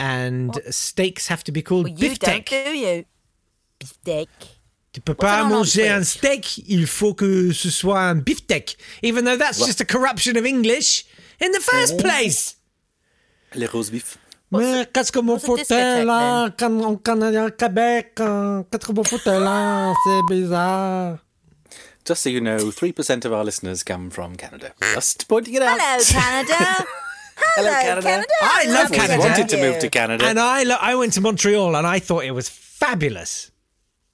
and 0.01 0.61
steaks 0.71 1.29
have 1.29 1.43
to 1.45 1.53
be 1.53 1.63
called 1.63 1.85
Well, 1.87 1.95
you 1.99 2.15
don't, 2.17 2.45
do 2.47 2.57
you? 2.57 3.05
Steak. 3.87 4.29
Tu 4.93 5.01
peux 5.01 5.13
What's 5.13 5.21
pas 5.21 5.43
an 5.45 5.49
manger 5.49 5.89
un 5.89 6.01
entree? 6.01 6.05
steak, 6.05 6.59
il 6.69 6.87
faut 6.87 7.15
que 7.15 7.53
ce 7.53 7.71
soit 7.71 8.01
un 8.01 8.15
beefsteak. 8.15 8.77
Even 9.03 9.25
though 9.25 9.39
that's 9.39 9.65
just 9.65 9.81
a 9.81 9.85
corruption 9.85 10.37
of 10.37 10.45
English 10.45 11.07
in 11.41 11.51
the 11.53 11.61
first 11.61 11.95
oh. 11.95 12.03
place. 12.03 12.57
Les 13.55 13.67
rose 13.67 13.91
beef. 13.91 14.19
Mais 14.51 14.87
qu'est-ce 14.93 15.11
que 15.11 15.19
mon 15.21 15.35
what's 15.35 15.45
a 15.45 15.57
discotheque, 15.57 15.79
fauteuil 15.79 16.05
là, 16.05 16.51
quand 16.59 16.83
on 16.83 16.97
Canada, 16.97 17.51
Québec, 17.51 18.15
qu'est-ce 18.17 18.87
que 18.87 18.93
mon 18.93 19.03
fauteuil 19.03 19.41
là, 19.41 19.95
c'est 20.05 20.35
bizarre. 20.35 21.19
Just 22.05 22.23
so 22.23 22.29
you 22.29 22.41
know, 22.41 22.59
3% 22.71 23.25
of 23.25 23.33
our 23.33 23.45
listeners 23.45 23.85
come 23.85 24.11
from 24.11 24.37
Canada. 24.37 24.75
Just 24.95 25.27
pointing 25.29 25.55
it 25.55 25.63
out. 25.63 25.79
Hello, 25.79 26.03
Canada. 26.05 26.85
Hello, 27.57 27.71
Canada. 27.71 28.25
I 28.43 28.65
love 28.67 28.91
Canada. 28.91 29.15
I 29.15 29.19
wanted 29.19 29.49
to 29.49 29.57
move 29.57 29.79
to 29.79 29.89
Canada. 29.89 30.25
And 30.27 30.39
I, 30.39 30.65
lo- 30.65 30.79
I 30.81 30.97
went 30.97 31.13
to 31.15 31.21
Montreal 31.21 31.77
and 31.77 31.87
I 31.87 32.01
thought 32.01 32.25
it 32.25 32.33
was 32.33 32.49
fabulous. 32.49 33.52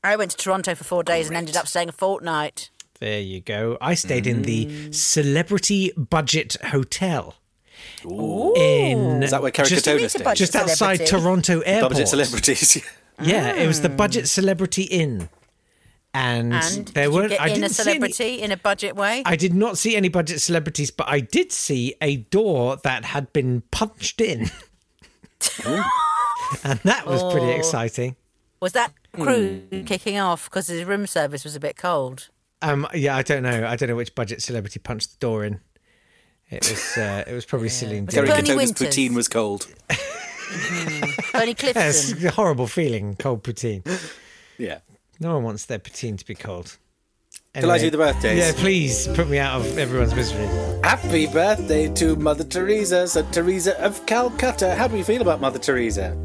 I 0.02 0.16
went 0.16 0.30
to 0.32 0.36
Toronto 0.36 0.74
for 0.74 0.84
four 0.84 1.02
days 1.02 1.28
and 1.28 1.36
ended 1.36 1.56
up 1.56 1.66
staying 1.66 1.88
a 1.88 1.92
fortnight. 1.92 2.70
There 3.00 3.20
you 3.20 3.40
go. 3.40 3.78
I 3.80 3.94
stayed 3.94 4.26
in 4.26 4.42
the 4.42 4.66
mm. 4.66 4.94
Celebrity 4.94 5.92
Budget 5.96 6.56
Hotel. 6.66 7.34
In 8.04 9.22
Is 9.22 9.30
that 9.30 9.40
where 9.42 9.50
just, 9.50 9.86
Caricatona 9.86 10.00
Meet 10.00 10.10
stays? 10.10 10.22
budget 10.22 10.38
just 10.38 10.56
outside 10.56 11.06
celebrity. 11.06 11.06
Toronto 11.06 11.60
Airport? 11.60 11.92
Budget 11.92 12.08
celebrities. 12.08 12.84
Yeah, 13.20 13.54
it 13.54 13.66
was 13.66 13.80
the 13.80 13.88
mm. 13.88 13.96
Budget 13.96 14.28
Celebrity 14.28 14.84
Inn, 14.84 15.28
and, 16.14 16.54
And 16.54 16.88
there 16.88 17.10
weren't. 17.10 17.32
I 17.40 17.48
in 17.48 17.52
a 17.52 17.54
didn't 17.54 17.70
see 17.70 17.82
any, 17.82 17.94
celebrity 17.98 18.42
in 18.42 18.52
a 18.52 18.56
budget 18.56 18.94
way? 18.94 19.24
I 19.26 19.34
did 19.34 19.54
not 19.54 19.76
see 19.76 19.96
any 19.96 20.08
budget 20.08 20.40
celebrities, 20.40 20.92
but 20.92 21.08
I 21.08 21.18
did 21.18 21.50
see 21.50 21.96
a 22.00 22.18
door 22.18 22.76
that 22.84 23.06
had 23.06 23.32
been 23.32 23.62
punched 23.72 24.20
in, 24.20 24.42
and 25.66 26.78
that 26.84 27.06
was 27.06 27.22
pretty 27.32 27.46
Oh. 27.46 27.56
exciting. 27.58 28.14
Was 28.60 28.72
that 28.72 28.92
crew 29.14 29.60
Hmm. 29.70 29.84
kicking 29.84 30.18
off 30.18 30.44
because 30.50 30.66
his 30.68 30.84
room 30.84 31.06
service 31.06 31.44
was 31.44 31.54
a 31.56 31.60
bit 31.60 31.76
cold? 31.76 32.28
Um, 32.60 32.86
yeah, 32.94 33.16
I 33.16 33.22
don't 33.22 33.42
know. 33.44 33.66
I 33.66 33.76
don't 33.76 33.88
know 33.88 33.96
which 33.96 34.14
budget 34.14 34.42
celebrity 34.42 34.80
punched 34.80 35.12
the 35.12 35.16
door 35.24 35.44
in. 35.44 35.60
It 36.50 36.68
was. 36.68 36.96
Uh, 36.98 37.24
it 37.26 37.32
was 37.34 37.44
probably 37.44 37.68
Celine 37.78 38.06
Was 38.06 38.14
it 38.14 38.22
Dion. 38.24 38.26
Bernie 38.36 38.42
Caricatona's 38.48 38.72
poutine 38.72 39.14
was 39.14 39.28
cold. 39.28 39.66
Bernie 41.32 41.54
Yes, 41.62 42.06
Clifton. 42.12 42.26
a 42.26 42.30
horrible 42.32 42.66
feeling. 42.66 43.14
Cold 43.16 43.42
poutine. 43.44 43.82
Yeah. 44.56 44.78
No 45.20 45.34
one 45.34 45.44
wants 45.44 45.66
their 45.66 45.78
poutine 45.78 46.18
to 46.18 46.24
be 46.26 46.34
cold. 46.34 46.76
Shall 47.58 47.70
I 47.70 47.78
do 47.78 47.90
the 47.90 47.96
birthdays? 47.96 48.38
Yeah, 48.38 48.52
please 48.54 49.08
put 49.08 49.28
me 49.28 49.38
out 49.38 49.60
of 49.60 49.78
everyone's 49.78 50.14
misery. 50.14 50.46
Happy 50.84 51.26
birthday 51.26 51.92
to 51.94 52.14
Mother 52.16 52.44
Teresa, 52.44 53.08
St. 53.08 53.32
Teresa 53.32 53.80
of 53.84 54.04
Calcutta. 54.06 54.74
How 54.76 54.86
do 54.86 54.94
we 54.94 55.02
feel 55.02 55.22
about 55.22 55.40
Mother 55.40 55.58
Teresa? 55.58 56.16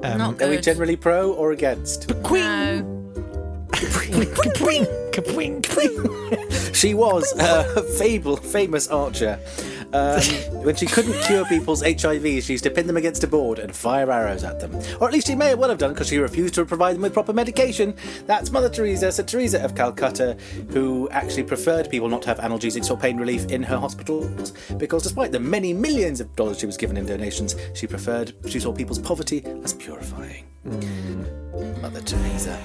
Not 0.00 0.40
Are 0.42 0.48
we 0.50 0.58
generally 0.58 0.96
pro 0.96 1.32
or 1.32 1.52
against? 1.52 2.08
No. 2.08 2.92
Kapwing. 5.16 5.64
She 6.76 6.92
was 6.92 7.32
a 7.38 7.82
fable, 7.96 8.36
famous 8.36 8.88
archer. 8.88 9.40
Um, 9.94 10.20
when 10.62 10.76
she 10.76 10.84
couldn't 10.84 11.18
cure 11.22 11.46
people's 11.46 11.80
HIV, 11.80 12.22
she 12.44 12.52
used 12.52 12.64
to 12.64 12.70
pin 12.70 12.86
them 12.86 12.98
against 12.98 13.24
a 13.24 13.26
board 13.26 13.58
and 13.58 13.74
fire 13.74 14.10
arrows 14.12 14.44
at 14.44 14.60
them. 14.60 14.74
Or 15.00 15.06
at 15.06 15.14
least 15.14 15.26
she 15.26 15.34
may 15.34 15.54
well 15.54 15.70
have 15.70 15.78
done 15.78 15.94
because 15.94 16.08
she 16.08 16.18
refused 16.18 16.52
to 16.56 16.66
provide 16.66 16.96
them 16.96 17.02
with 17.02 17.14
proper 17.14 17.32
medication. 17.32 17.96
That's 18.26 18.50
Mother 18.50 18.68
Teresa, 18.68 19.10
St. 19.10 19.26
Teresa 19.26 19.64
of 19.64 19.74
Calcutta, 19.74 20.36
who 20.68 21.08
actually 21.08 21.44
preferred 21.44 21.88
people 21.88 22.08
not 22.08 22.20
to 22.22 22.28
have 22.28 22.38
analgesics 22.40 22.90
or 22.90 22.98
pain 22.98 23.16
relief 23.16 23.46
in 23.46 23.62
her 23.62 23.78
hospitals 23.78 24.50
because 24.76 25.02
despite 25.04 25.32
the 25.32 25.40
many 25.40 25.72
millions 25.72 26.20
of 26.20 26.36
dollars 26.36 26.58
she 26.58 26.66
was 26.66 26.76
given 26.76 26.98
in 26.98 27.06
donations, 27.06 27.56
she 27.72 27.86
preferred, 27.86 28.34
she 28.50 28.60
saw 28.60 28.70
people's 28.70 28.98
poverty 28.98 29.42
as 29.64 29.72
purifying. 29.72 30.44
Mother 31.80 32.00
Teresa. 32.02 32.60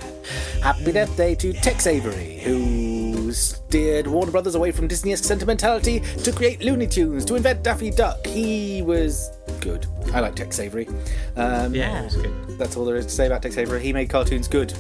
Happy 0.62 0.92
birthday 0.92 1.36
to 1.36 1.54
Tex 1.54 1.88
Avery, 1.88 2.41
who 2.42 3.32
steered 3.32 4.08
Warner 4.08 4.32
Brothers 4.32 4.56
away 4.56 4.72
from 4.72 4.88
Disney-esque 4.88 5.24
sentimentality 5.24 6.00
to 6.24 6.32
create 6.32 6.62
Looney 6.62 6.88
Tunes, 6.88 7.24
to 7.26 7.36
invent 7.36 7.64
Daffy 7.64 7.92
Duck. 7.92 8.26
He 8.26 8.82
was 8.82 9.30
good. 9.60 9.86
I 10.14 10.20
like 10.20 10.36
Tex 10.36 10.60
Avery. 10.60 10.88
Um, 11.36 11.74
Yeah, 11.74 12.02
it 12.02 12.06
was 12.06 12.16
good. 12.18 12.58
That's 12.58 12.76
all 12.78 12.86
there 12.86 12.96
is 12.96 13.06
to 13.06 13.12
say 13.12 13.28
about 13.28 13.42
Tex 13.44 13.58
Avery. 13.58 13.82
He 13.82 13.94
made 13.94 14.10
cartoons 14.10 14.48
good. 14.48 14.74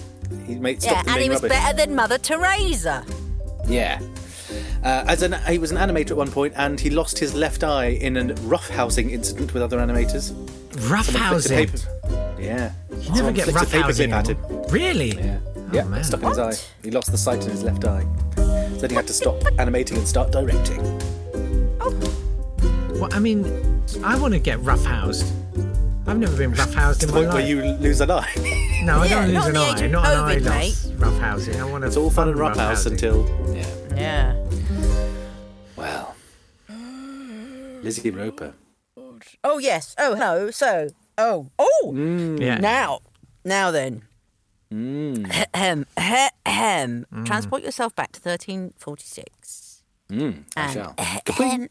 He 0.45 0.55
made 0.55 0.83
Yeah, 0.83 0.91
stopped 0.91 1.05
them 1.05 1.13
and 1.15 1.23
he 1.23 1.29
was 1.29 1.41
rubbish. 1.43 1.57
better 1.57 1.77
than 1.77 1.95
Mother 1.95 2.17
Teresa. 2.17 3.05
Yeah. 3.67 3.99
Uh, 4.83 5.05
as 5.07 5.21
an, 5.21 5.33
he 5.47 5.57
was 5.59 5.71
an 5.71 5.77
animator 5.77 6.11
at 6.11 6.17
one 6.17 6.31
point, 6.31 6.53
and 6.57 6.79
he 6.79 6.89
lost 6.89 7.17
his 7.19 7.33
left 7.33 7.63
eye 7.63 7.89
in 7.89 8.17
a 8.17 8.23
roughhousing 8.33 9.11
incident 9.11 9.53
with 9.53 9.61
other 9.63 9.77
animators. 9.77 10.33
Roughhousing. 10.89 11.69
Flicked 11.69 11.87
a 12.05 12.35
Yeah. 12.41 12.71
You 12.99 13.11
never 13.13 13.31
get 13.31 13.47
flicked 13.47 13.71
a 13.73 13.77
roughhousing 13.77 14.09
paperclip 14.09 14.13
at 14.13 14.27
him. 14.27 14.37
Really? 14.73 15.11
Yeah. 15.15 15.37
Oh, 15.71 15.75
yeah, 15.75 15.83
man. 15.85 16.03
stuck 16.03 16.21
in 16.21 16.29
his 16.29 16.39
eye. 16.39 16.55
He 16.83 16.91
lost 16.91 17.11
the 17.11 17.17
sight 17.17 17.43
in 17.43 17.51
his 17.51 17.63
left 17.63 17.85
eye. 17.85 18.05
So 18.35 18.77
then 18.81 18.89
he 18.89 18.95
had 18.95 19.07
to 19.07 19.13
stop 19.13 19.41
animating 19.59 19.97
and 19.97 20.07
start 20.07 20.31
directing. 20.31 20.79
Oh. 21.79 22.17
Well, 22.93 23.09
I 23.13 23.19
mean, 23.19 23.45
I 24.03 24.19
want 24.19 24.33
to 24.33 24.39
get 24.39 24.59
roughhoused. 24.59 25.29
I've 26.07 26.17
never 26.17 26.35
been 26.35 26.51
roughhoused 26.51 27.03
in 27.03 27.09
my 27.09 27.13
Point 27.15 27.27
life. 27.27 27.33
where 27.35 27.45
you 27.47 27.61
lose 27.77 28.01
an 28.01 28.11
eye. 28.11 28.29
No, 28.83 28.97
I 29.01 29.05
Yeah, 29.05 29.13
don't 29.21 29.25
lose 29.27 29.33
not 29.35 29.47
an 29.47 29.53
the 29.53 29.59
eye. 29.59 29.71
age 29.75 29.81
of 29.83 29.91
Not 29.91 30.05
an 30.07 30.19
eye 30.19 30.35
COVID, 30.37 30.45
loss. 30.45 30.85
Roughhousing. 30.87 31.59
I 31.61 31.63
want 31.69 31.81
to. 31.83 31.87
it's 31.87 31.97
all 31.97 32.09
fun 32.09 32.29
and 32.29 32.37
roughhouse 32.39 32.87
until. 32.87 33.27
Yeah. 33.55 33.65
Yeah. 33.95 34.47
Well. 35.75 36.15
Lizzie 37.83 38.09
Roper. 38.09 38.53
Oh 39.43 39.59
yes. 39.59 39.95
Oh 39.99 40.15
hello. 40.15 40.49
So. 40.49 40.89
Oh. 41.19 41.51
Oh. 41.59 41.91
Mm. 41.95 42.39
Yeah. 42.41 42.57
Now. 42.57 43.01
Now 43.45 43.69
then. 43.69 44.01
Ahem. 44.71 45.85
Ahem. 45.97 47.05
Transport 47.25 47.63
yourself 47.63 47.95
back 47.95 48.11
to 48.13 48.19
1346. 48.21 49.83
Mm, 50.11 50.43
I 50.57 50.61
And 50.61 50.73
shall. 50.73 50.93
ahem, 50.97 51.69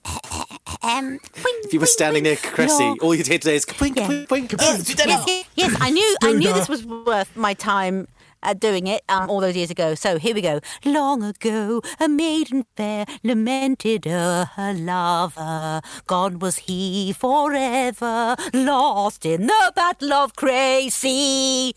ahem, 0.82 1.18
If 1.64 1.74
you 1.74 1.80
were 1.80 1.86
standing 1.86 2.22
near 2.22 2.36
Crécy, 2.36 2.80
Your- 2.80 2.96
all 3.02 3.14
you'd 3.14 3.26
hear 3.26 3.38
today 3.38 3.56
is 3.56 3.66
kapwing, 3.66 3.94
kapwing, 3.94 4.26
kapwing, 4.26 4.48
kapwing. 4.48 4.96
Yes, 4.98 5.26
yes, 5.26 5.44
yes, 5.56 5.76
I 5.80 5.90
knew 5.90 6.16
I 6.22 6.32
knew 6.32 6.52
this 6.54 6.68
was 6.68 6.84
worth 6.86 7.36
my 7.36 7.52
time 7.52 8.08
uh, 8.42 8.54
doing 8.54 8.86
it 8.86 9.02
um, 9.08 9.28
all 9.30 9.40
those 9.40 9.56
years 9.56 9.70
ago. 9.70 9.94
So 9.94 10.18
here 10.18 10.34
we 10.34 10.40
go. 10.40 10.60
Long 10.84 11.22
ago, 11.22 11.82
a 11.98 12.08
maiden 12.08 12.64
fair 12.76 13.06
lamented 13.22 14.06
uh, 14.06 14.46
her 14.56 14.72
lover. 14.74 15.80
Gone 16.06 16.38
was 16.38 16.58
he 16.58 17.12
forever, 17.12 18.36
lost 18.52 19.26
in 19.26 19.46
the 19.46 19.72
battle 19.74 20.12
of 20.12 20.34
Crecy. 20.34 21.74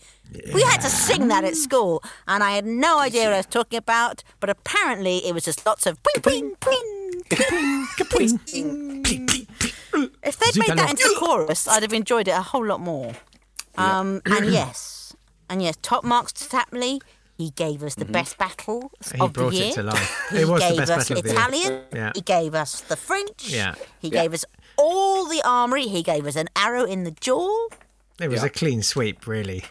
We 0.52 0.62
had 0.62 0.80
to 0.80 0.88
sing 0.88 1.28
that 1.28 1.44
at 1.44 1.54
school, 1.54 2.02
and 2.26 2.42
I 2.42 2.52
had 2.52 2.66
no 2.66 2.98
idea 2.98 3.24
what 3.24 3.34
I 3.34 3.36
was 3.36 3.46
talking 3.46 3.78
about. 3.78 4.24
But 4.40 4.50
apparently, 4.50 5.18
it 5.18 5.32
was 5.34 5.44
just 5.44 5.64
lots 5.64 5.86
of 5.86 5.98
ping, 6.02 6.22
ping, 6.22 6.56
ping, 6.60 7.86
If 10.22 10.38
they'd 10.38 10.56
made 10.58 10.76
that 10.76 10.90
into 10.90 11.04
a 11.14 11.18
chorus, 11.18 11.68
I'd 11.68 11.82
have 11.82 11.92
enjoyed 11.92 12.26
it 12.26 12.32
a 12.32 12.42
whole 12.42 12.66
lot 12.66 12.80
more. 12.80 13.12
Um, 13.76 14.22
and 14.26 14.46
yes, 14.46 14.93
and 15.48 15.62
yes, 15.62 15.76
top 15.82 16.04
marks 16.04 16.32
to 16.34 16.48
Tapley. 16.48 17.00
He 17.36 17.50
gave 17.50 17.82
us 17.82 17.96
the 17.96 18.04
best 18.04 18.38
battle 18.38 18.92
He 19.12 19.20
of 19.20 19.32
the 19.32 19.40
brought 19.40 19.52
year. 19.54 19.66
it 19.70 19.74
to 19.74 19.82
life. 19.82 20.26
He 20.30 20.38
It 20.42 20.48
was 20.48 20.62
the 20.62 20.68
gave 20.68 20.78
best 20.78 20.90
us 20.92 21.08
battle 21.08 21.16
of 21.18 21.22
the 21.24 21.30
year. 21.30 21.38
Italian. 21.40 21.82
Yeah. 21.92 22.12
He 22.14 22.20
gave 22.20 22.54
us 22.54 22.80
the 22.82 22.96
French. 22.96 23.48
Yeah. 23.48 23.74
He 23.98 24.08
Yeah. 24.08 24.22
gave 24.22 24.34
us 24.34 24.44
all 24.76 25.26
the 25.26 25.42
armory. 25.44 25.88
He 25.88 26.02
gave 26.04 26.26
us 26.26 26.36
an 26.36 26.46
arrow 26.54 26.84
in 26.84 27.02
the 27.02 27.10
jaw. 27.10 27.68
It 28.20 28.28
was 28.28 28.40
Yeah. 28.42 28.46
a 28.46 28.50
clean 28.50 28.82
sweep, 28.84 29.26
really. 29.26 29.64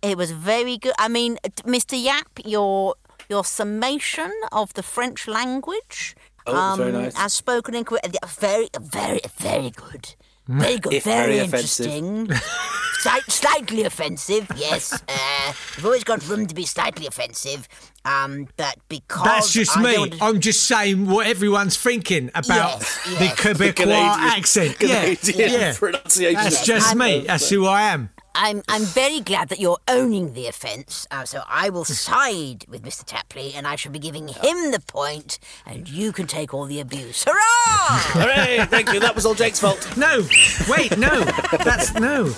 It 0.00 0.16
was 0.16 0.30
very 0.30 0.78
good. 0.78 0.94
I 0.98 1.08
mean, 1.08 1.38
Mr. 1.66 2.02
Yapp, 2.02 2.28
your 2.46 2.94
your 3.28 3.44
summation 3.44 4.32
of 4.50 4.72
the 4.74 4.82
French 4.82 5.28
language, 5.28 6.16
um, 6.46 6.54
Oh, 6.56 6.76
very 6.76 6.92
nice. 6.92 7.12
as 7.16 7.32
spoken 7.34 7.74
in 7.74 7.84
Que- 7.84 7.98
very, 8.26 8.68
very, 8.80 9.20
very 9.38 9.70
good. 9.70 10.14
Very 10.48 10.78
good, 10.78 10.92
If 10.94 11.04
very, 11.04 11.34
very 11.34 11.38
interesting. 11.44 12.28
Slight, 13.02 13.22
slightly 13.30 13.82
offensive, 13.84 14.46
yes. 14.56 14.92
Uh, 15.08 15.52
we've 15.76 15.84
always 15.86 16.04
got 16.04 16.26
room 16.28 16.46
to 16.46 16.54
be 16.54 16.64
slightly 16.64 17.06
offensive, 17.06 17.68
um, 18.04 18.46
but 18.56 18.76
because 18.88 19.24
That's 19.24 19.52
just 19.52 19.76
I 19.76 19.82
me. 19.82 19.94
don't- 19.94 20.22
I'm 20.22 20.40
just 20.40 20.64
saying 20.68 21.06
what 21.08 21.26
everyone's 21.26 21.76
thinking 21.76 22.30
about 22.34 22.78
Yes, 22.80 23.04
the 23.04 23.24
yes. 23.24 23.40
Quebecois 23.40 23.74
Canadian- 23.76 24.20
accent. 24.38 24.78
Canadian 24.78 25.38
yeah, 25.38 25.58
yeah. 25.58 25.74
pronunciation. 25.78 26.34
That's 26.34 26.60
of- 26.60 26.66
just 26.66 26.94
me. 26.96 27.20
That's 27.26 27.48
who 27.50 27.66
I 27.66 27.82
am. 27.92 28.10
I'm 28.34 28.62
I'm 28.68 28.82
very 28.84 29.20
glad 29.20 29.50
that 29.50 29.60
you're 29.60 29.78
owning 29.88 30.32
the 30.32 30.46
offence. 30.46 31.06
Uh, 31.10 31.24
so 31.26 31.42
I 31.46 31.68
will 31.68 31.84
side 31.84 32.64
with 32.68 32.82
Mr. 32.82 33.04
Tapley, 33.04 33.52
and 33.54 33.66
I 33.66 33.76
shall 33.76 33.92
be 33.92 33.98
giving 33.98 34.28
him 34.28 34.70
the 34.70 34.80
point, 34.86 35.38
and 35.66 35.86
you 35.88 36.12
can 36.12 36.26
take 36.26 36.54
all 36.54 36.64
the 36.64 36.80
abuse. 36.80 37.24
Hurrah! 37.24 37.98
Hooray! 38.14 38.64
Thank 38.70 38.92
you. 38.94 39.00
That 39.00 39.14
was 39.14 39.26
all 39.26 39.34
Jake's 39.34 39.60
fault. 39.60 39.96
No, 39.98 40.22
wait, 40.68 40.96
no. 40.96 41.24
That's 41.62 41.92
no. 41.94 42.32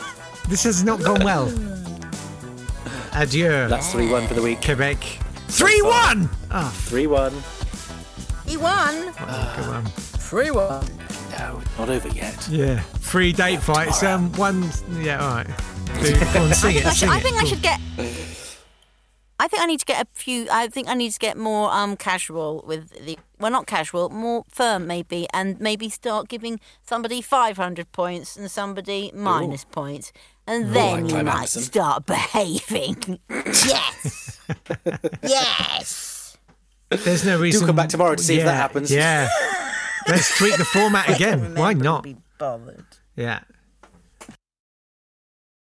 This 0.49 0.65
has 0.65 0.85
not 0.85 1.03
gone 1.03 1.25
well. 1.25 1.47
Adieu, 3.15 3.49
That's 3.69 3.93
3 3.93 4.11
1 4.11 4.27
for 4.27 4.35
the 4.35 4.43
week. 4.43 4.63
Quebec. 4.63 4.99
3 5.49 5.83
1! 5.83 6.29
Oh, 6.51 6.69
3 6.87 7.07
1. 7.07 7.33
he 8.47 8.57
won. 8.57 9.13
come 9.15 9.29
on. 9.71 9.85
3 9.87 10.51
one. 10.51 10.85
No, 11.39 11.61
not 11.79 11.89
over 11.89 12.09
yet. 12.09 12.49
Yeah. 12.49 12.81
Three 12.81 13.33
date 13.33 13.61
fights. 13.61 14.03
Um, 14.03 14.33
one. 14.33 14.69
Yeah, 15.01 15.21
all 15.25 15.35
right. 15.37 15.47
Do, 16.03 16.13
go 16.33 16.43
on, 16.45 16.55
sing 16.55 16.77
it. 16.77 16.87
I, 16.87 16.91
Sing 16.91 17.09
should, 17.09 17.09
I 17.09 17.19
it. 17.19 17.23
think 17.23 17.37
I 17.37 17.45
should 17.45 17.63
get. 17.63 17.81
I 19.41 19.49
think 19.49 19.63
I 19.63 19.67
need 19.67 19.81
to 19.81 19.85
get 19.87 20.03
a 20.03 20.09
few. 20.15 20.47
I 20.51 20.69
think 20.69 20.89
I 20.89 20.95
need 20.95 21.11
to 21.13 21.19
get 21.19 21.37
more 21.37 21.73
um 21.73 21.97
casual 21.97 22.65
with 22.67 22.91
the. 23.05 23.19
Well, 23.39 23.51
not 23.51 23.67
casual, 23.67 24.09
more 24.11 24.45
firm 24.49 24.87
maybe, 24.87 25.27
and 25.35 25.61
maybe 25.61 25.89
start 25.89 26.29
giving 26.29 26.61
somebody 26.83 27.21
five 27.21 27.57
hundred 27.57 27.91
points 27.93 28.37
and 28.37 28.51
somebody 28.51 29.11
minus 29.15 29.65
points, 29.65 30.13
and 30.47 30.75
then 30.75 30.93
like 30.93 31.03
you 31.05 31.09
Clive 31.11 31.25
might 31.27 31.35
Anderson. 31.37 31.63
start 31.63 32.07
behaving. 32.07 33.19
yes, 33.31 34.41
yes. 35.23 36.37
There's 36.91 37.25
no 37.25 37.39
reason. 37.41 37.61
You'll 37.61 37.67
come 37.69 37.77
back 37.77 37.89
tomorrow 37.89 38.15
to 38.15 38.23
see 38.23 38.39
if 38.39 38.45
that 38.45 38.55
happens. 38.57 38.91
Yeah. 38.91 39.29
Let's 40.09 40.37
tweak 40.37 40.57
the 40.57 40.65
format 40.65 41.09
again. 41.09 41.55
Why 41.55 41.73
not? 41.73 42.03
Be 42.05 42.17
bothered. 42.39 42.85
Yeah. 43.17 43.41